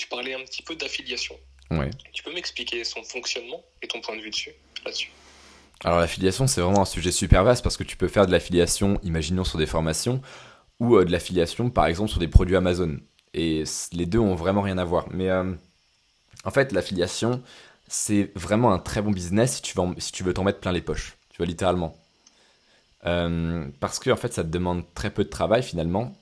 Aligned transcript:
tu 0.00 0.08
parlais 0.08 0.34
un 0.34 0.42
petit 0.44 0.62
peu 0.62 0.74
d'affiliation. 0.74 1.36
Ouais. 1.70 1.90
Tu 2.12 2.22
peux 2.22 2.32
m'expliquer 2.32 2.82
son 2.84 3.02
fonctionnement 3.02 3.62
et 3.82 3.86
ton 3.86 4.00
point 4.00 4.16
de 4.16 4.22
vue 4.22 4.30
dessus, 4.30 4.52
là-dessus? 4.84 5.10
Alors 5.84 6.00
l'affiliation, 6.00 6.46
c'est 6.46 6.62
vraiment 6.62 6.80
un 6.80 6.86
sujet 6.86 7.12
super 7.12 7.44
vaste 7.44 7.62
parce 7.62 7.76
que 7.76 7.84
tu 7.84 7.96
peux 7.96 8.08
faire 8.08 8.26
de 8.26 8.32
l'affiliation, 8.32 8.98
imaginons 9.02 9.44
sur 9.44 9.58
des 9.58 9.66
formations, 9.66 10.22
ou 10.78 10.96
euh, 10.96 11.04
de 11.04 11.12
l'affiliation, 11.12 11.68
par 11.68 11.86
exemple, 11.86 12.10
sur 12.10 12.18
des 12.18 12.28
produits 12.28 12.56
Amazon. 12.56 12.98
Et 13.34 13.64
les 13.92 14.06
deux 14.06 14.18
ont 14.18 14.34
vraiment 14.34 14.62
rien 14.62 14.78
à 14.78 14.84
voir. 14.84 15.06
Mais 15.10 15.28
euh, 15.28 15.52
en 16.44 16.50
fait, 16.50 16.72
l'affiliation, 16.72 17.42
c'est 17.86 18.32
vraiment 18.34 18.72
un 18.72 18.78
très 18.78 19.02
bon 19.02 19.10
business 19.10 19.56
si 19.56 19.62
tu 19.62 19.76
veux, 19.76 19.84
si 19.98 20.12
tu 20.12 20.24
veux 20.24 20.32
t'en 20.32 20.44
mettre 20.44 20.60
plein 20.60 20.72
les 20.72 20.80
poches. 20.80 21.16
Tu 21.30 21.36
vois, 21.36 21.46
littéralement. 21.46 21.94
Euh, 23.06 23.66
parce 23.80 23.98
que 23.98 24.10
en 24.10 24.16
fait, 24.16 24.32
ça 24.32 24.42
te 24.44 24.48
demande 24.48 24.82
très 24.94 25.10
peu 25.10 25.24
de 25.24 25.28
travail 25.28 25.62
finalement. 25.62 26.14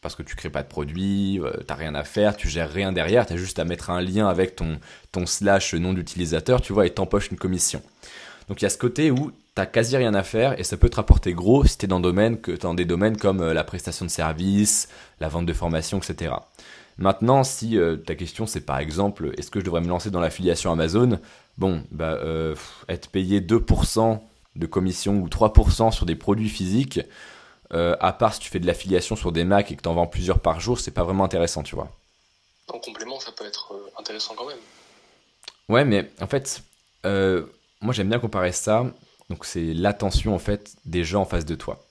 Parce 0.00 0.14
que 0.14 0.22
tu 0.22 0.36
crées 0.36 0.50
pas 0.50 0.62
de 0.62 0.68
produit, 0.68 1.40
tu 1.42 1.64
t'as 1.64 1.74
rien 1.74 1.94
à 1.94 2.04
faire, 2.04 2.36
tu 2.36 2.48
gères 2.48 2.70
rien 2.70 2.92
derrière, 2.92 3.26
tu 3.26 3.32
as 3.32 3.36
juste 3.36 3.58
à 3.58 3.64
mettre 3.64 3.90
un 3.90 4.00
lien 4.00 4.28
avec 4.28 4.54
ton, 4.54 4.78
slash 5.26 5.74
nom 5.74 5.92
d'utilisateur, 5.92 6.60
tu 6.60 6.72
vois, 6.72 6.86
et 6.86 6.90
t'empoches 6.90 7.30
une 7.30 7.38
commission. 7.38 7.82
Donc 8.48 8.62
il 8.62 8.64
y 8.64 8.66
a 8.66 8.70
ce 8.70 8.78
côté 8.78 9.10
où 9.10 9.32
t'as 9.58 9.66
quasi 9.66 9.96
rien 9.96 10.14
à 10.14 10.22
faire 10.22 10.58
et 10.58 10.62
ça 10.62 10.76
peut 10.76 10.88
te 10.88 10.96
rapporter 10.96 11.32
gros 11.32 11.64
si 11.64 11.76
t'es 11.76 11.88
dans, 11.88 11.98
dans 11.98 12.74
des 12.74 12.84
domaines 12.84 13.16
comme 13.16 13.40
euh, 13.40 13.52
la 13.52 13.64
prestation 13.64 14.04
de 14.06 14.10
services, 14.10 14.88
la 15.20 15.28
vente 15.28 15.46
de 15.46 15.52
formation, 15.52 15.98
etc. 15.98 16.32
Maintenant, 16.96 17.42
si 17.42 17.76
euh, 17.76 17.96
ta 17.96 18.14
question 18.14 18.46
c'est 18.46 18.60
par 18.60 18.78
exemple, 18.78 19.32
est-ce 19.36 19.50
que 19.50 19.58
je 19.58 19.64
devrais 19.64 19.80
me 19.80 19.88
lancer 19.88 20.10
dans 20.10 20.20
l'affiliation 20.20 20.70
Amazon? 20.70 21.18
Bon, 21.58 21.82
bah, 21.90 22.18
euh, 22.22 22.54
être 22.88 23.08
payé 23.08 23.40
2% 23.40 24.20
de 24.54 24.66
commission 24.66 25.16
ou 25.16 25.28
3% 25.28 25.90
sur 25.90 26.06
des 26.06 26.14
produits 26.14 26.48
physiques, 26.48 27.00
à 27.70 28.12
part 28.12 28.34
si 28.34 28.40
tu 28.40 28.50
fais 28.50 28.60
de 28.60 28.66
l'affiliation 28.66 29.16
sur 29.16 29.32
des 29.32 29.44
Mac 29.44 29.70
et 29.70 29.76
que 29.76 29.82
tu 29.82 29.88
en 29.88 29.94
vends 29.94 30.06
plusieurs 30.06 30.40
par 30.40 30.60
jour, 30.60 30.78
c'est 30.80 30.90
pas 30.90 31.04
vraiment 31.04 31.24
intéressant, 31.24 31.62
tu 31.62 31.74
vois. 31.74 31.88
En 32.68 32.78
complément, 32.78 33.18
ça 33.20 33.32
peut 33.32 33.46
être 33.46 33.72
intéressant 33.98 34.34
quand 34.36 34.46
même. 34.46 34.58
Ouais, 35.68 35.84
mais 35.84 36.10
en 36.20 36.26
fait, 36.26 36.62
moi 37.04 37.92
j'aime 37.92 38.08
bien 38.08 38.18
comparer 38.18 38.52
ça 38.52 38.84
donc 39.30 39.44
c'est 39.44 39.74
l'attention 39.74 40.34
en 40.34 40.38
fait 40.38 40.74
des 40.84 41.04
gens 41.04 41.22
en 41.22 41.26
face 41.26 41.44
de 41.44 41.54
toi. 41.54 41.84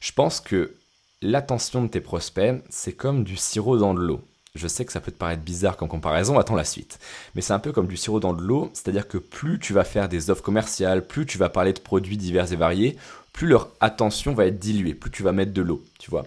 Je 0.00 0.12
pense 0.12 0.40
que 0.40 0.76
l'attention 1.22 1.82
de 1.82 1.88
tes 1.88 2.00
prospects, 2.00 2.62
c'est 2.68 2.92
comme 2.92 3.24
du 3.24 3.36
sirop 3.36 3.78
dans 3.78 3.94
de 3.94 4.00
l'eau. 4.00 4.20
Je 4.54 4.68
sais 4.68 4.84
que 4.84 4.92
ça 4.92 5.00
peut 5.00 5.12
te 5.12 5.16
paraître 5.16 5.42
bizarre 5.42 5.78
comme 5.78 5.88
comparaison, 5.88 6.38
attends 6.38 6.56
la 6.56 6.64
suite. 6.64 6.98
Mais 7.34 7.40
c'est 7.40 7.54
un 7.54 7.58
peu 7.58 7.72
comme 7.72 7.86
du 7.86 7.96
sirop 7.96 8.20
dans 8.20 8.34
de 8.34 8.42
l'eau, 8.42 8.70
c'est-à-dire 8.74 9.08
que 9.08 9.16
plus 9.16 9.58
tu 9.58 9.72
vas 9.72 9.84
faire 9.84 10.10
des 10.10 10.28
offres 10.28 10.42
commerciales, 10.42 11.06
plus 11.06 11.24
tu 11.24 11.38
vas 11.38 11.48
parler 11.48 11.72
de 11.72 11.80
produits 11.80 12.18
divers 12.18 12.52
et 12.52 12.56
variés, 12.56 12.98
plus 13.32 13.46
leur 13.46 13.70
attention 13.80 14.34
va 14.34 14.46
être 14.46 14.58
diluée, 14.58 14.94
plus 14.94 15.10
tu 15.10 15.22
vas 15.22 15.32
mettre 15.32 15.52
de 15.52 15.62
l'eau, 15.62 15.82
tu 15.98 16.10
vois. 16.10 16.26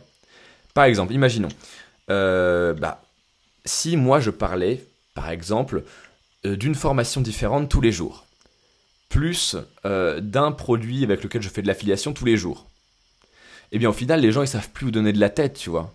Par 0.73 0.85
exemple, 0.85 1.13
imaginons, 1.13 1.49
euh, 2.09 2.73
bah, 2.73 3.01
si 3.63 3.97
moi 3.97 4.19
je 4.19 4.31
parlais, 4.31 4.83
par 5.13 5.29
exemple, 5.29 5.83
euh, 6.45 6.55
d'une 6.55 6.75
formation 6.75 7.21
différente 7.21 7.69
tous 7.69 7.81
les 7.81 7.91
jours, 7.91 8.25
plus 9.09 9.55
euh, 9.85 10.19
d'un 10.19 10.51
produit 10.51 11.03
avec 11.03 11.23
lequel 11.23 11.41
je 11.41 11.49
fais 11.49 11.61
de 11.61 11.67
l'affiliation 11.67 12.13
tous 12.13 12.25
les 12.25 12.37
jours. 12.37 12.65
Eh 13.71 13.79
bien 13.79 13.89
au 13.89 13.93
final, 13.93 14.19
les 14.19 14.31
gens 14.31 14.41
ils 14.41 14.47
savent 14.47 14.69
plus 14.69 14.87
où 14.87 14.91
donner 14.91 15.13
de 15.13 15.19
la 15.19 15.29
tête, 15.29 15.53
tu 15.53 15.69
vois. 15.69 15.93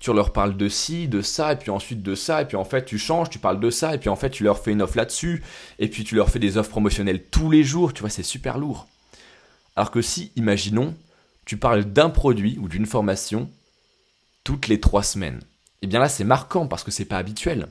Tu 0.00 0.12
leur 0.12 0.32
parles 0.32 0.56
de 0.56 0.68
ci, 0.68 1.08
de 1.08 1.22
ça, 1.22 1.52
et 1.52 1.56
puis 1.56 1.70
ensuite 1.70 2.02
de 2.02 2.14
ça, 2.14 2.42
et 2.42 2.44
puis 2.44 2.56
en 2.56 2.64
fait 2.64 2.84
tu 2.84 2.98
changes, 2.98 3.30
tu 3.30 3.40
parles 3.40 3.58
de 3.58 3.70
ça, 3.70 3.94
et 3.94 3.98
puis 3.98 4.08
en 4.08 4.14
fait 4.16 4.30
tu 4.30 4.44
leur 4.44 4.60
fais 4.60 4.70
une 4.70 4.82
offre 4.82 4.96
là-dessus, 4.96 5.42
et 5.80 5.88
puis 5.88 6.04
tu 6.04 6.14
leur 6.14 6.30
fais 6.30 6.38
des 6.38 6.56
offres 6.56 6.70
promotionnelles 6.70 7.24
tous 7.24 7.50
les 7.50 7.64
jours, 7.64 7.92
tu 7.92 8.02
vois, 8.02 8.10
c'est 8.10 8.22
super 8.22 8.58
lourd. 8.58 8.86
Alors 9.78 9.92
que 9.92 10.02
si, 10.02 10.32
imaginons, 10.34 10.96
tu 11.44 11.56
parles 11.56 11.84
d'un 11.84 12.10
produit 12.10 12.58
ou 12.60 12.66
d'une 12.66 12.84
formation 12.84 13.48
toutes 14.42 14.66
les 14.66 14.80
trois 14.80 15.04
semaines, 15.04 15.38
et 15.38 15.82
eh 15.82 15.86
bien 15.86 16.00
là 16.00 16.08
c'est 16.08 16.24
marquant 16.24 16.66
parce 16.66 16.82
que 16.82 16.90
c'est 16.90 17.04
pas 17.04 17.16
habituel. 17.16 17.68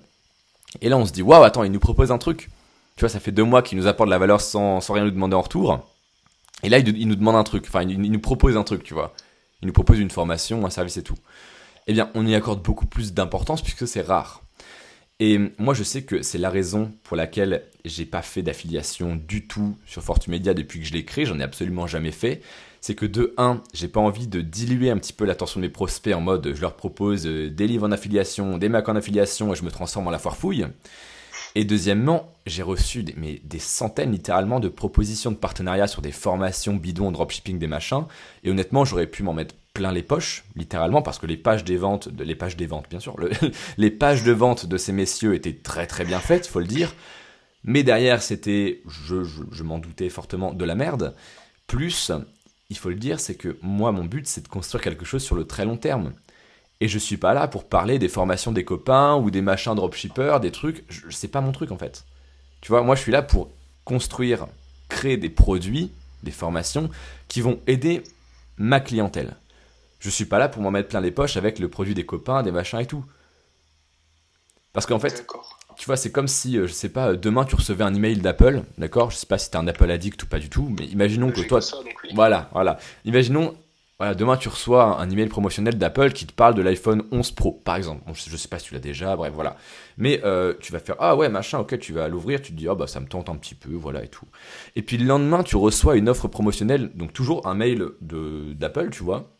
Et 0.79 0.87
là 0.87 0.97
on 0.97 1.05
se 1.05 1.11
dit, 1.11 1.21
waouh, 1.21 1.43
attends, 1.43 1.65
il 1.65 1.71
nous 1.73 1.81
propose 1.81 2.13
un 2.13 2.17
truc. 2.17 2.49
Tu 2.95 3.01
vois, 3.01 3.09
ça 3.09 3.19
fait 3.19 3.33
deux 3.33 3.43
mois 3.43 3.61
qu'il 3.61 3.77
nous 3.77 3.87
apporte 3.87 4.07
de 4.07 4.11
la 4.11 4.19
valeur 4.19 4.39
sans, 4.39 4.79
rien 4.79 5.03
nous 5.03 5.11
demander 5.11 5.35
en 5.35 5.41
retour. 5.41 5.85
Et 6.63 6.69
là, 6.69 6.77
il, 6.79 7.09
nous 7.09 7.15
demande 7.17 7.35
un 7.35 7.43
truc. 7.43 7.65
Enfin, 7.67 7.81
il, 7.81 7.99
nous 7.99 8.19
propose 8.21 8.55
un 8.55 8.63
truc, 8.63 8.83
tu 8.83 8.93
vois. 8.93 9.13
Il 9.61 9.67
nous 9.67 9.73
propose 9.73 9.99
une 9.99 10.09
formation, 10.09 10.65
un 10.65 10.69
service 10.69 10.95
et 10.95 11.03
tout. 11.03 11.17
Eh 11.87 11.93
bien, 11.93 12.09
on 12.15 12.25
y 12.25 12.35
accorde 12.35 12.61
beaucoup 12.63 12.85
plus 12.85 13.13
d'importance 13.13 13.61
puisque 13.61 13.85
c'est 13.85 14.01
rare. 14.01 14.43
Et 15.19 15.39
moi, 15.57 15.73
je 15.73 15.83
sais 15.83 16.03
que 16.03 16.21
c'est 16.21 16.37
la 16.37 16.51
raison 16.51 16.91
pour 17.03 17.17
laquelle 17.17 17.63
j'ai 17.85 18.05
pas 18.05 18.21
fait 18.21 18.43
d'affiliation 18.43 19.15
du 19.15 19.47
tout 19.47 19.75
sur 19.85 20.03
Fortumedia 20.03 20.53
depuis 20.53 20.79
que 20.79 20.85
je 20.85 20.93
l'ai 20.93 21.05
créé. 21.05 21.25
J'en 21.25 21.39
ai 21.39 21.43
absolument 21.43 21.87
jamais 21.87 22.11
fait. 22.11 22.41
C'est 22.81 22.93
que 22.93 23.07
de 23.07 23.33
1, 23.37 23.63
j'ai 23.73 23.87
pas 23.87 23.99
envie 23.99 24.27
de 24.27 24.41
diluer 24.41 24.91
un 24.91 24.97
petit 24.97 25.13
peu 25.13 25.25
l'attention 25.25 25.59
de 25.59 25.65
mes 25.65 25.71
prospects 25.71 26.13
en 26.13 26.21
mode 26.21 26.53
je 26.53 26.61
leur 26.61 26.75
propose 26.75 27.25
euh, 27.25 27.49
des 27.49 27.65
livres 27.65 27.87
en 27.87 27.91
affiliation, 27.91 28.59
des 28.59 28.69
Macs 28.69 28.87
en 28.87 28.95
affiliation 28.95 29.51
et 29.51 29.55
je 29.55 29.63
me 29.63 29.71
transforme 29.71 30.07
en 30.07 30.11
la 30.11 30.19
foire 30.19 30.37
fouille. 30.37 30.67
Et 31.55 31.65
deuxièmement, 31.65 32.31
j'ai 32.45 32.61
reçu 32.61 33.03
des, 33.03 33.59
centaines 33.59 34.11
littéralement 34.11 34.59
de 34.59 34.69
propositions 34.69 35.31
de 35.31 35.37
partenariat 35.37 35.87
sur 35.87 36.03
des 36.03 36.11
formations 36.11 36.75
bidons 36.75 37.11
dropshipping, 37.11 37.57
des 37.57 37.65
machins. 37.65 38.05
Et 38.43 38.51
honnêtement, 38.51 38.85
j'aurais 38.85 39.07
pu 39.07 39.23
m'en 39.23 39.33
mettre 39.33 39.55
plein 39.77 39.91
les 39.91 40.01
poches, 40.01 40.43
littéralement, 40.55 41.03
parce 41.03 41.19
que 41.19 41.27
les 41.27 41.37
pages 41.37 41.63
des 41.63 41.77
ventes, 41.77 42.09
les 42.17 42.33
pages 42.33 42.57
des 42.57 42.65
ventes, 42.65 42.87
bien 42.89 42.99
sûr, 42.99 43.15
les 43.77 43.91
pages 43.91 44.23
de 44.23 44.31
vente 44.31 44.65
de 44.65 44.75
ces 44.75 44.91
messieurs 44.91 45.35
étaient 45.35 45.53
très 45.53 45.85
très 45.85 46.03
bien 46.03 46.19
faites, 46.19 46.47
faut 46.47 46.59
le 46.59 46.65
dire. 46.65 46.95
Mais 47.63 47.83
derrière, 47.83 48.23
c'était, 48.23 48.81
je, 48.87 49.63
m'en 49.63 49.77
doutais 49.77 50.09
fortement, 50.09 50.51
de 50.51 50.65
la 50.65 50.73
merde. 50.73 51.13
Plus, 51.67 52.11
il 52.71 52.77
faut 52.77 52.89
le 52.89 52.95
dire, 52.95 53.19
c'est 53.19 53.35
que 53.35 53.59
moi, 53.61 53.91
mon 53.91 54.03
but, 54.03 54.27
c'est 54.27 54.41
de 54.41 54.47
construire 54.47 54.83
quelque 54.83 55.05
chose 55.05 55.23
sur 55.23 55.35
le 55.35 55.45
très 55.45 55.63
long 55.63 55.77
terme. 55.77 56.13
Et 56.81 56.87
je 56.87 56.97
suis 56.97 57.17
pas 57.17 57.35
là 57.35 57.47
pour 57.47 57.65
parler 57.65 57.99
des 57.99 58.09
formations 58.09 58.51
des 58.51 58.65
copains 58.65 59.15
ou 59.15 59.29
des 59.29 59.43
machins 59.43 59.75
dropshippers, 59.75 60.39
des 60.41 60.51
trucs. 60.51 60.85
Je, 60.89 61.11
c'est 61.11 61.27
pas 61.27 61.41
mon 61.41 61.51
truc 61.51 61.71
en 61.71 61.77
fait. 61.77 62.03
Tu 62.61 62.69
vois, 62.69 62.81
moi 62.81 62.95
je 62.95 63.01
suis 63.01 63.11
là 63.11 63.21
pour 63.21 63.51
construire, 63.85 64.47
créer 64.89 65.17
des 65.17 65.29
produits, 65.29 65.91
des 66.23 66.31
formations 66.31 66.89
qui 67.27 67.41
vont 67.41 67.59
aider 67.67 68.03
ma 68.57 68.79
clientèle. 68.79 69.35
Je 69.99 70.09
suis 70.09 70.25
pas 70.25 70.39
là 70.39 70.49
pour 70.49 70.61
m'en 70.61 70.71
mettre 70.71 70.89
plein 70.89 71.01
les 71.01 71.11
poches 71.11 71.37
avec 71.37 71.59
le 71.59 71.69
produit 71.69 71.93
des 71.93 72.05
copains, 72.05 72.43
des 72.43 72.51
machins 72.51 72.79
et 72.79 72.85
tout. 72.85 73.05
Parce 74.73 74.85
qu'en 74.85 74.99
fait, 74.99 75.25
tu 75.77 75.85
vois, 75.85 75.97
c'est 75.97 76.11
comme 76.11 76.27
si, 76.27 76.57
euh, 76.57 76.67
je 76.67 76.73
sais 76.73 76.89
pas, 76.89 77.15
demain 77.15 77.45
tu 77.45 77.55
recevais 77.55 77.83
un 77.83 77.93
email 77.93 78.17
d'Apple, 78.17 78.61
d'accord? 78.77 79.11
Je 79.11 79.15
sais 79.17 79.25
pas 79.25 79.37
si 79.37 79.49
t'es 79.49 79.57
un 79.57 79.67
Apple 79.67 79.89
addict 79.89 80.21
ou 80.23 80.27
pas 80.27 80.39
du 80.39 80.49
tout, 80.49 80.73
mais 80.77 80.85
imaginons 80.85 81.31
que 81.31 81.41
toi. 81.41 81.59
Voilà, 82.13 82.49
voilà. 82.53 82.77
Imaginons, 83.05 83.55
voilà, 83.97 84.13
demain 84.13 84.37
tu 84.37 84.49
reçois 84.49 84.99
un 84.99 85.09
email 85.09 85.27
promotionnel 85.27 85.77
d'Apple 85.79 86.11
qui 86.11 86.27
te 86.27 86.33
parle 86.33 86.53
de 86.53 86.61
l'iPhone 86.61 87.03
11 87.11 87.31
Pro, 87.31 87.53
par 87.53 87.75
exemple. 87.75 88.03
je 88.13 88.37
sais 88.37 88.47
pas 88.47 88.59
si 88.59 88.67
tu 88.67 88.75
l'as 88.75 88.79
déjà, 88.79 89.15
bref, 89.15 89.33
voilà. 89.33 89.55
Mais 89.97 90.21
euh, 90.23 90.53
tu 90.59 90.71
vas 90.71 90.79
faire 90.79 90.95
ah 90.99 91.15
ouais 91.15 91.29
machin, 91.29 91.57
ok, 91.59 91.79
tu 91.79 91.93
vas 91.93 92.07
l'ouvrir, 92.07 92.41
tu 92.41 92.51
te 92.51 92.57
dis 92.57 92.67
ah 92.67 92.75
bah 92.75 92.85
ça 92.85 92.99
me 92.99 93.07
tente 93.07 93.29
un 93.29 93.35
petit 93.35 93.55
peu, 93.55 93.73
voilà 93.73 94.03
et 94.03 94.07
tout. 94.09 94.27
Et 94.75 94.83
puis 94.83 94.97
le 94.97 95.05
lendemain 95.05 95.41
tu 95.41 95.55
reçois 95.55 95.95
une 95.95 96.09
offre 96.09 96.27
promotionnelle, 96.27 96.91
donc 96.93 97.13
toujours 97.13 97.47
un 97.47 97.55
mail 97.55 97.83
d'Apple, 98.01 98.89
tu 98.91 99.03
vois. 99.03 99.36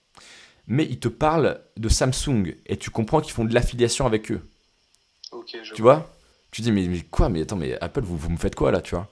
Mais 0.68 0.86
il 0.86 1.00
te 1.00 1.08
parle 1.08 1.62
de 1.78 1.90
Samsung 1.90 2.56
et 2.66 2.78
tu 2.78 2.90
comprends 2.90 3.22
qu'ils 3.22 3.34
font 3.34 3.46
de 3.46 3.54
l'affiliation 3.54 4.06
avec 4.06 4.32
eux. 4.32 4.42
Je 5.32 5.74
tu 5.74 5.82
vois? 5.82 6.12
Tu 6.52 6.62
dis 6.62 6.72
mais, 6.72 6.88
mais 6.88 7.02
quoi, 7.02 7.30
mais 7.30 7.42
attends, 7.42 7.56
mais 7.56 7.80
Apple 7.82 8.02
vous, 8.02 8.18
vous 8.18 8.30
me 8.30 8.38
faites 8.38 8.56
quoi 8.56 8.72
là, 8.72 8.82
tu 8.82 8.96
vois? 8.96 9.10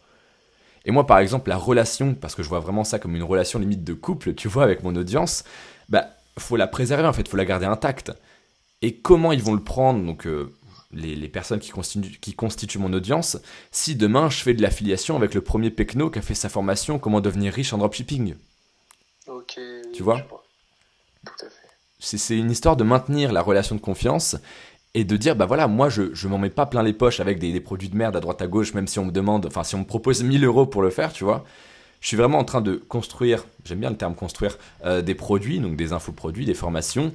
Et 0.85 0.91
moi, 0.91 1.07
par 1.07 1.19
exemple, 1.19 1.49
la 1.49 1.57
relation, 1.57 2.13
parce 2.13 2.35
que 2.35 2.43
je 2.43 2.49
vois 2.49 2.59
vraiment 2.59 2.83
ça 2.83 2.99
comme 2.99 3.15
une 3.15 3.23
relation 3.23 3.57
limite 3.59 3.83
de 3.83 3.93
couple, 3.93 4.35
tu 4.35 4.47
vois, 4.47 4.63
avec 4.63 4.83
mon 4.83 4.95
audience, 4.95 5.43
bah, 5.89 6.09
faut 6.37 6.57
la 6.57 6.67
préserver 6.67 7.07
en 7.07 7.13
fait, 7.13 7.27
faut 7.27 7.37
la 7.37 7.45
garder 7.45 7.65
intacte. 7.65 8.11
Et 8.81 8.97
comment 8.97 9.31
ils 9.31 9.41
vont 9.41 9.53
le 9.53 9.63
prendre, 9.63 10.05
donc 10.05 10.27
euh, 10.27 10.53
les, 10.91 11.27
personnes 11.27 11.59
qui 11.59 11.71
constituent, 11.71 12.19
qui 12.19 12.33
constituent 12.33 12.77
mon 12.77 12.93
audience, 12.93 13.37
si 13.71 13.95
demain 13.95 14.29
je 14.29 14.37
fais 14.37 14.53
de 14.53 14.61
l'affiliation 14.61 15.15
avec 15.15 15.33
le 15.33 15.41
premier 15.41 15.71
Pecno 15.71 16.09
qui 16.09 16.19
a 16.19 16.21
fait 16.21 16.35
sa 16.35 16.49
formation 16.49 16.99
Comment 16.99 17.21
devenir 17.21 17.53
riche 17.53 17.73
en 17.73 17.79
dropshipping? 17.79 18.35
Ok. 19.27 19.59
Tu 19.93 20.03
vois 20.03 20.44
C'est 21.99 22.37
une 22.37 22.51
histoire 22.51 22.75
de 22.75 22.83
maintenir 22.83 23.31
la 23.31 23.41
relation 23.41 23.75
de 23.75 23.81
confiance 23.81 24.35
et 24.95 25.03
de 25.03 25.17
dire 25.17 25.35
bah 25.35 25.45
voilà 25.45 25.67
moi 25.67 25.89
je 25.89 26.13
je 26.13 26.27
m'en 26.27 26.37
mets 26.37 26.49
pas 26.49 26.65
plein 26.65 26.81
les 26.81 26.93
poches 26.93 27.19
avec 27.19 27.37
des, 27.37 27.59
produits 27.59 27.89
de 27.89 27.97
merde 27.97 28.15
à 28.15 28.21
droite 28.21 28.41
à 28.41 28.47
gauche 28.47 28.73
même 28.73 28.87
si 28.87 28.97
on 28.97 29.05
me 29.05 29.11
demande 29.11 29.45
enfin 29.45 29.63
si 29.63 29.75
on 29.75 29.79
me 29.79 29.85
propose 29.85 30.23
1000 30.23 30.43
euros 30.45 30.65
pour 30.65 30.81
le 30.81 30.89
faire 30.89 31.13
tu 31.13 31.23
vois. 31.23 31.43
Je 32.01 32.07
suis 32.07 32.17
vraiment 32.17 32.37
en 32.37 32.43
train 32.43 32.61
de 32.61 32.75
construire 32.75 33.45
j'aime 33.65 33.79
bien 33.79 33.89
le 33.89 33.97
terme 33.97 34.15
construire 34.15 34.57
euh, 34.85 35.01
des 35.01 35.15
produits 35.15 35.59
donc 35.59 35.75
des 35.75 35.93
infoproduits 35.93 36.45
des 36.45 36.53
formations 36.53 37.13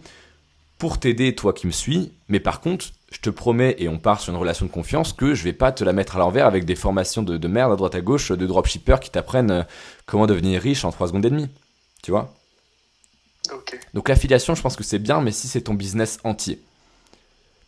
pour 0.79 0.99
t'aider 0.99 1.35
toi 1.35 1.53
qui 1.53 1.67
me 1.67 1.73
suis. 1.73 2.13
Mais 2.29 2.41
par 2.41 2.61
contre 2.61 2.87
je 3.13 3.19
te 3.21 3.31
promets 3.31 3.77
et 3.79 3.89
on 3.89 3.99
part 3.99 4.21
sur 4.21 4.33
une 4.33 4.39
relation 4.39 4.67
de 4.67 4.71
confiance 4.71 5.13
que 5.13 5.35
je 5.35 5.43
vais 5.43 5.53
pas 5.53 5.73
te 5.73 5.83
la 5.83 5.93
mettre 5.93 6.17
à 6.17 6.19
l'envers 6.19 6.47
avec 6.47 6.65
des 6.65 6.77
formations 6.77 7.23
de, 7.23 7.39
de 7.39 7.49
merde 7.49 7.73
à 7.73 7.77
droite 7.77 7.95
à 7.95 8.01
gauche 8.01 8.31
de 8.31 8.47
dropshippers 8.47 9.01
qui 9.01 9.11
t'apprennent 9.11 9.51
euh, 9.51 9.63
comment 10.05 10.27
devenir 10.27 10.61
riche 10.61 10.85
en 10.85 10.91
3 10.91 11.09
secondes 11.09 11.25
et 11.25 11.31
demie 11.31 11.49
tu 12.03 12.11
vois 12.11 12.35
donc 13.95 14.09
l'affiliation 14.09 14.55
je 14.55 14.63
pense 14.63 14.77
que 14.77 14.85
c'est 14.85 14.99
bien 14.99 15.21
mais 15.21 15.33
si 15.33 15.49
c'est 15.49 15.63
ton 15.63 15.75
business 15.75 16.19
entier 16.25 16.61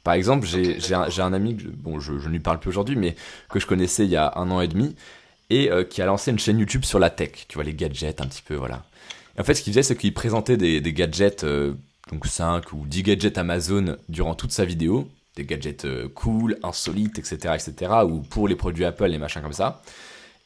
par 0.04 0.14
exemple, 0.14 0.46
j'ai 0.46 0.94
un, 0.94 1.32
ami, 1.32 1.54
bon, 1.54 2.00
je, 2.00 2.12
ne 2.12 2.28
lui 2.28 2.40
parle 2.40 2.58
plus 2.58 2.70
aujourd'hui, 2.70 2.96
mais 2.96 3.14
que 3.48 3.60
je 3.60 3.66
connaissais 3.66 4.04
il 4.04 4.10
y 4.10 4.16
a 4.16 4.32
un 4.36 4.50
an 4.50 4.60
et 4.60 4.66
demi, 4.66 4.96
et 5.48 5.70
euh, 5.70 5.84
qui 5.84 6.02
a 6.02 6.06
lancé 6.06 6.30
une 6.32 6.38
chaîne 6.38 6.58
YouTube 6.58 6.84
sur 6.84 6.98
la 6.98 7.08
tech, 7.08 7.46
tu 7.48 7.54
vois, 7.54 7.64
les 7.64 7.74
gadgets 7.74 8.20
un 8.20 8.26
petit 8.26 8.42
peu, 8.42 8.54
voilà. 8.54 8.84
Et 9.36 9.40
en 9.40 9.44
fait, 9.44 9.54
ce 9.54 9.62
qu'il 9.62 9.72
faisait, 9.72 9.84
c'est 9.84 9.96
qu'il 9.96 10.12
présentait 10.12 10.56
des, 10.56 10.80
gadgets, 10.92 11.44
euh, 11.44 11.74
donc 12.10 12.26
5 12.26 12.72
ou 12.72 12.84
10 12.86 13.02
gadgets 13.04 13.38
Amazon 13.38 13.96
durant 14.08 14.34
toute 14.34 14.50
sa 14.50 14.64
vidéo, 14.64 15.08
des 15.36 15.44
gadgets 15.44 15.84
euh, 15.84 16.08
cool, 16.08 16.58
insolites, 16.64 17.18
etc., 17.20 17.54
etc., 17.54 17.92
ou 18.04 18.18
pour 18.22 18.48
les 18.48 18.56
produits 18.56 18.84
Apple, 18.84 19.06
les 19.06 19.18
machins 19.18 19.40
comme 19.40 19.52
ça. 19.52 19.82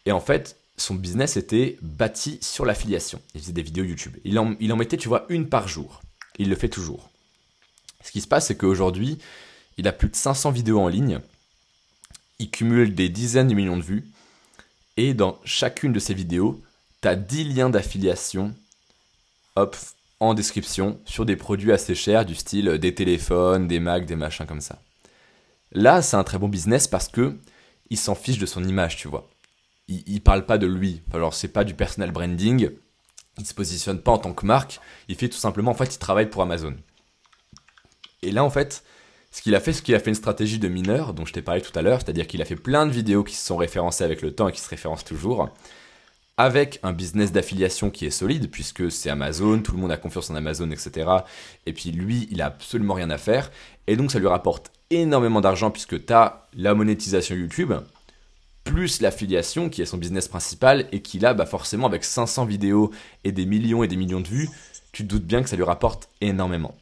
Et 0.05 0.13
en 0.13 0.21
fait, 0.21 0.57
son 0.77 0.95
business 0.95 1.37
était 1.37 1.79
bâti 1.83 2.39
sur 2.43 2.65
l'affiliation. 2.65 3.21
Il 3.35 3.41
faisait 3.41 3.53
des 3.53 3.63
vidéos 3.63 3.85
YouTube. 3.85 4.17
Il 4.25 4.39
en, 4.39 4.77
mettait, 4.77 4.97
tu 4.97 5.09
vois, 5.09 5.27
une 5.29 5.49
par 5.49 5.69
jour. 5.69 6.03
Il 6.39 6.49
le 6.49 6.57
fait 6.57 6.69
toujours. 6.69 7.11
Ce 8.03 8.13
qui 8.13 8.21
se 8.21 8.29
passe, 8.29 8.47
c'est 8.47 8.57
qu'aujourd'hui, 8.57 9.19
il 9.79 9.89
a 9.89 9.93
plus 9.93 10.09
de 10.09 10.17
500 10.17 10.51
vidéos 10.51 10.81
en 10.81 10.89
ligne. 10.89 11.21
Il 12.39 12.51
cumule 12.51 12.95
des 12.95 13.09
dizaines 13.09 13.49
de 13.49 13.55
millions 13.55 13.79
de 13.79 13.83
vues. 13.83 14.05
Et 14.97 15.15
dans 15.15 15.39
chacune 15.45 15.93
de 15.93 15.99
ses 15.99 16.15
vidéos, 16.15 16.63
tu 17.03 17.09
as 17.09 17.17
10 17.17 17.45
liens 17.55 17.71
d'affiliation 17.71 18.55
hop, 19.57 19.77
en 20.21 20.35
description 20.35 20.99
sur 21.05 21.27
des 21.27 21.37
produits 21.37 21.73
assez 21.73 21.95
chers 21.95 22.25
du 22.25 22.35
style 22.35 22.79
des 22.79 22.95
téléphones, 22.95 23.69
des 23.69 23.81
Macs, 23.81 24.07
des 24.07 24.17
machins 24.17 24.47
comme 24.47 24.61
ça. 24.61 24.81
Là, 25.73 26.01
c'est 26.01 26.17
un 26.17 26.25
très 26.25 26.39
bon 26.39 26.49
business 26.49 26.87
parce 26.89 27.09
que 27.09 27.37
il 27.91 27.99
s'en 27.99 28.15
fiche 28.15 28.39
de 28.39 28.47
son 28.47 28.65
image, 28.65 28.97
tu 28.97 29.09
vois. 29.09 29.29
Il, 29.89 30.03
il 30.07 30.23
parle 30.23 30.47
pas 30.47 30.59
de 30.59 30.67
lui. 30.67 31.03
Alors, 31.13 31.35
c'est 31.35 31.49
pas 31.49 31.65
du 31.65 31.75
personal 31.75 32.11
branding. 32.11 32.71
Il 33.39 33.47
se 33.47 33.55
positionne 33.55 34.01
pas 34.01 34.13
en 34.13 34.19
tant 34.19 34.33
que 34.33 34.47
marque. 34.47 34.81
Il 35.09 35.17
fait 35.17 35.29
tout 35.29 35.39
simplement, 35.39 35.71
en 35.71 35.75
fait, 35.75 35.95
il 35.95 35.99
travaille 35.99 36.31
pour 36.31 36.43
Amazon. 36.43 36.75
Et 38.23 38.31
là, 38.33 38.45
en 38.45 38.51
fait, 38.51 38.83
ce 39.31 39.43
qu'il 39.43 39.55
a 39.55 39.61
fait, 39.61 39.73
c'est 39.73 39.83
qu'il 39.83 39.95
a 39.95 40.01
fait 40.01 40.11
une 40.11 40.15
stratégie 40.15 40.59
de 40.59 40.69
mineur, 40.69 41.13
dont 41.13 41.27
je 41.27 41.33
t'ai 41.33 41.43
parlé 41.43 41.61
tout 41.61 41.77
à 41.79 41.83
l'heure, 41.83 42.01
c'est-à-dire 42.01 42.27
qu'il 42.27 42.41
a 42.41 42.45
fait 42.45 42.57
plein 42.57 42.87
de 42.87 42.91
vidéos 42.91 43.23
qui 43.23 43.35
se 43.35 43.45
sont 43.45 43.57
référencées 43.57 44.05
avec 44.05 44.23
le 44.23 44.33
temps 44.35 44.49
et 44.49 44.53
qui 44.53 44.61
se 44.61 44.69
référencent 44.69 45.05
toujours 45.05 45.51
avec 46.39 46.81
un 46.83 46.93
business 46.93 47.33
d'affiliation 47.33 47.91
qui 47.91 48.07
est 48.07 48.11
solide, 48.11 48.51
puisque 48.51 48.91
c'est 48.91 49.09
Amazon, 49.09 49.61
tout 49.61 49.73
le 49.73 49.79
monde 49.79 49.93
a 49.93 49.97
confiance 49.97 50.31
en 50.31 50.35
Amazon, 50.35 50.71
etc. 50.71 51.09
Et 51.65 51.73
puis 51.73 51.93
lui, 51.93 52.29
il 52.31 52.43
a 52.43 52.47
absolument 52.47 52.95
rien 52.95 53.11
à 53.11 53.19
faire. 53.19 53.51
Et 53.87 53.97
donc 53.97 54.11
ça 54.11 54.19
lui 54.19 54.27
rapporte 54.27 54.71
énormément 54.91 55.41
d'argent, 55.41 55.71
puisque 55.71 56.05
tu 56.05 56.13
as 56.13 56.47
la 56.55 56.75
monétisation 56.75 57.35
YouTube, 57.35 57.73
plus 58.67 59.01
l'affiliation, 59.01 59.71
qui 59.71 59.81
est 59.81 59.87
son 59.87 59.97
business 59.97 60.29
principal, 60.29 60.87
et 60.93 61.01
qui 61.01 61.19
là, 61.19 61.33
bah 61.33 61.47
forcément, 61.47 61.87
avec 61.87 62.05
500 62.05 62.45
vidéos 62.45 62.91
et 63.25 63.33
des 63.33 63.47
millions 63.47 63.83
et 63.85 63.89
des 63.89 63.97
millions 63.97 64.21
de 64.21 64.29
vues, 64.29 64.51
tu 64.93 65.05
te 65.05 65.09
doutes 65.09 65.25
bien 65.25 65.43
que 65.43 65.49
ça 65.49 65.57
lui 65.57 65.63
rapporte 65.63 66.11
énormément. 66.21 66.75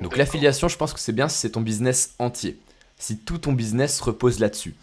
Donc 0.00 0.16
l'affiliation, 0.16 0.68
je 0.68 0.76
pense 0.76 0.94
que 0.94 1.00
c'est 1.00 1.12
bien 1.12 1.28
si 1.28 1.38
c'est 1.38 1.50
ton 1.50 1.60
business 1.60 2.14
entier. 2.18 2.58
Si 2.98 3.18
tout 3.18 3.38
ton 3.38 3.52
business 3.52 4.00
repose 4.00 4.40
là-dessus. 4.40 4.74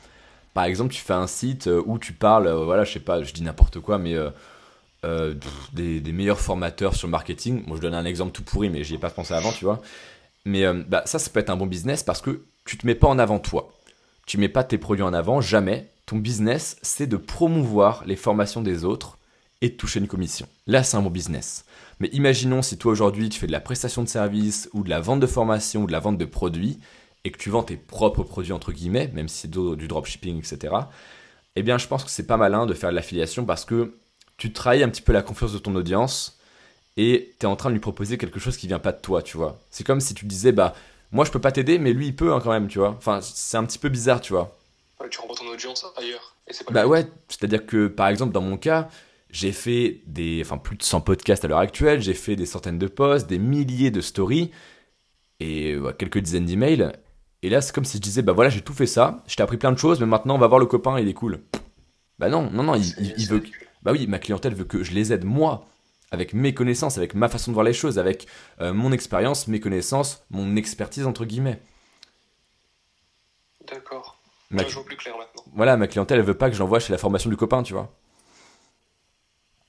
Par 0.53 0.65
exemple, 0.65 0.93
tu 0.93 1.01
fais 1.01 1.13
un 1.13 1.27
site 1.27 1.67
euh, 1.67 1.81
où 1.85 1.97
tu 1.97 2.13
parles, 2.13 2.47
euh, 2.47 2.63
voilà, 2.63 2.83
je 2.83 2.93
sais 2.93 2.99
pas, 2.99 3.23
je 3.23 3.33
dis 3.33 3.41
n'importe 3.41 3.79
quoi, 3.79 3.97
mais 3.97 4.15
euh, 5.03 5.33
des, 5.73 6.01
meilleurs 6.11 6.39
formateurs 6.39 6.95
sur 6.95 7.07
le 7.07 7.11
marketing. 7.11 7.63
Moi, 7.65 7.77
je 7.77 7.81
donne 7.81 7.95
un 7.95 8.05
exemple 8.05 8.33
tout 8.33 8.43
pourri, 8.43 8.69
mais 8.69 8.83
j'y 8.83 8.95
ai 8.95 8.99
pas 8.99 9.09
pensé 9.09 9.33
avant, 9.33 9.51
tu 9.51 9.65
vois. 9.65 9.81
Mais 10.45 10.63
bah, 10.87 11.01
ça, 11.05 11.17
ça 11.17 11.29
peut 11.31 11.39
être 11.39 11.49
un 11.49 11.57
bon 11.57 11.65
business 11.67 12.03
parce 12.03 12.21
que 12.21 12.45
tu 12.65 12.77
te 12.77 12.85
mets 12.85 12.95
pas 12.95 13.07
en 13.07 13.17
avant 13.17 13.39
toi. 13.39 13.73
Tu 14.29 14.37
mets 14.37 14.47
pas 14.47 14.63
tes 14.63 14.77
produits 14.77 15.03
en 15.03 15.11
avant, 15.11 15.41
jamais. 15.41 15.89
Ton 16.05 16.17
business, 16.17 16.77
c'est 16.83 17.07
de 17.07 17.17
promouvoir 17.17 18.03
les 18.05 18.15
formations 18.15 18.61
des 18.61 18.85
autres 18.85 19.17
et 19.61 19.69
de 19.69 19.73
toucher 19.73 19.99
une 19.99 20.07
commission. 20.07 20.47
Là, 20.67 20.83
c'est 20.83 20.97
un 20.97 21.01
bon 21.01 21.09
business. 21.09 21.65
Mais 21.99 22.09
imaginons 22.09 22.61
si 22.61 22.77
toi 22.77 22.91
aujourd'hui 22.91 23.29
tu 23.29 23.39
fais 23.39 23.47
de 23.47 23.51
la 23.51 23.59
prestation 23.59 24.03
de 24.03 24.07
service 24.07 24.69
ou 24.73 24.83
de 24.83 24.89
la 24.91 24.99
vente 24.99 25.19
de 25.19 25.25
formation 25.25 25.81
ou 25.81 25.87
de 25.87 25.91
la 25.91 25.99
vente 25.99 26.19
de 26.19 26.25
produits, 26.25 26.77
et 27.23 27.31
que 27.31 27.39
tu 27.39 27.49
vends 27.49 27.63
tes 27.63 27.75
propres 27.75 28.21
produits 28.21 28.53
entre 28.53 28.71
guillemets, 28.71 29.09
même 29.15 29.27
si 29.27 29.39
c'est 29.39 29.49
du 29.49 29.87
dropshipping, 29.87 30.37
etc., 30.37 30.75
eh 31.55 31.63
bien 31.63 31.79
je 31.79 31.87
pense 31.87 32.03
que 32.03 32.11
c'est 32.11 32.27
pas 32.27 32.37
malin 32.37 32.67
de 32.67 32.75
faire 32.75 32.91
de 32.91 32.95
l'affiliation 32.95 33.45
parce 33.45 33.65
que 33.65 33.97
tu 34.37 34.53
trahis 34.53 34.83
un 34.83 34.89
petit 34.89 35.01
peu 35.01 35.11
la 35.11 35.23
confiance 35.23 35.53
de 35.53 35.57
ton 35.57 35.73
audience 35.73 36.37
et 36.97 37.33
tu 37.39 37.47
es 37.47 37.49
en 37.49 37.55
train 37.55 37.69
de 37.69 37.73
lui 37.73 37.81
proposer 37.81 38.19
quelque 38.19 38.39
chose 38.39 38.57
qui 38.57 38.67
vient 38.67 38.77
pas 38.77 38.91
de 38.91 39.01
toi, 39.01 39.23
tu 39.23 39.37
vois. 39.37 39.59
C'est 39.71 39.83
comme 39.83 40.01
si 40.01 40.13
tu 40.13 40.27
disais, 40.27 40.51
bah, 40.51 40.75
moi 41.11 41.25
je 41.25 41.31
peux 41.31 41.39
pas 41.39 41.51
t'aider, 41.51 41.79
mais 41.79 41.93
lui 41.93 42.07
il 42.07 42.15
peut 42.15 42.33
hein, 42.33 42.39
quand 42.43 42.51
même, 42.51 42.67
tu 42.67 42.79
vois. 42.79 42.89
Enfin, 42.89 43.19
c'est 43.21 43.57
un 43.57 43.65
petit 43.65 43.79
peu 43.79 43.89
bizarre, 43.89 44.21
tu 44.21 44.33
vois. 44.33 44.57
tu 45.09 45.19
renvoies 45.19 45.35
ton 45.35 45.47
audience 45.47 45.85
ailleurs. 45.97 46.35
bah 46.71 46.87
ouais, 46.87 47.07
c'est-à-dire 47.27 47.65
que 47.65 47.87
par 47.87 48.07
exemple 48.07 48.31
dans 48.31 48.41
mon 48.41 48.57
cas, 48.57 48.89
j'ai 49.29 49.51
fait 49.51 50.01
des, 50.07 50.41
enfin 50.43 50.57
plus 50.57 50.75
de 50.75 50.83
100 50.83 51.01
podcasts 51.01 51.45
à 51.45 51.47
l'heure 51.47 51.59
actuelle, 51.59 52.01
j'ai 52.01 52.13
fait 52.13 52.35
des 52.35 52.45
centaines 52.45 52.79
de 52.79 52.87
posts, 52.87 53.27
des 53.27 53.39
milliers 53.39 53.91
de 53.91 54.01
stories 54.01 54.51
et 55.39 55.77
quelques 55.97 56.19
dizaines 56.19 56.45
d'emails. 56.45 56.91
Et 57.41 57.49
là, 57.49 57.61
c'est 57.61 57.73
comme 57.73 57.85
si 57.85 57.97
je 57.97 58.01
disais, 58.01 58.21
bah 58.21 58.33
voilà, 58.33 58.49
j'ai 58.49 58.61
tout 58.61 58.73
fait 58.73 58.85
ça, 58.85 59.23
je 59.27 59.35
t'ai 59.35 59.43
appris 59.43 59.57
plein 59.57 59.71
de 59.71 59.77
choses, 59.77 59.99
mais 59.99 60.05
maintenant 60.05 60.35
on 60.35 60.39
va 60.39 60.47
voir 60.47 60.59
le 60.59 60.65
copain, 60.65 60.99
il 60.99 61.07
est 61.07 61.13
cool. 61.13 61.39
Bah 62.17 62.27
non, 62.27 62.49
non, 62.51 62.63
non, 62.63 62.75
il, 62.75 63.27
veut. 63.27 63.41
Bah 63.81 63.93
oui, 63.93 64.05
ma 64.07 64.19
clientèle 64.19 64.53
veut 64.53 64.65
que 64.65 64.83
je 64.83 64.91
les 64.91 65.13
aide 65.13 65.23
moi, 65.23 65.65
avec 66.11 66.33
mes 66.33 66.53
connaissances, 66.53 66.97
avec 66.97 67.13
ma 67.13 67.29
façon 67.29 67.51
de 67.51 67.53
voir 67.53 67.63
les 67.63 67.73
choses, 67.73 67.99
avec 67.99 68.27
euh, 68.61 68.73
mon 68.73 68.91
expérience, 68.91 69.47
mes 69.47 69.59
connaissances, 69.59 70.23
mon 70.29 70.55
expertise 70.55 71.05
entre 71.05 71.25
guillemets. 71.25 71.61
D'accord. 73.67 74.19
Ma... 74.51 74.63
plus 74.63 74.97
clair 74.97 75.15
maintenant. 75.17 75.43
Voilà, 75.53 75.77
ma 75.77 75.87
clientèle, 75.87 76.19
elle 76.19 76.25
veut 76.25 76.37
pas 76.37 76.49
que 76.49 76.55
j'envoie 76.55 76.79
chez 76.79 76.91
la 76.91 76.97
formation 76.97 77.29
du 77.29 77.37
copain, 77.37 77.61
tu 77.61 77.73
vois. 77.73 77.93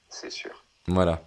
C'est 0.09 0.31
sûr. 0.31 0.65
Voilà. 0.87 1.23